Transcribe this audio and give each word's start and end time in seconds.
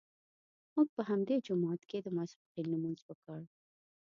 موږ 0.73 0.87
په 0.95 1.01
همدې 1.09 1.35
جومات 1.45 1.81
کې 1.89 1.97
د 2.01 2.07
ماسپښین 2.17 2.65
لمونځ 2.73 2.99
وکړ. 3.03 3.39